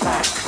[0.00, 0.47] back.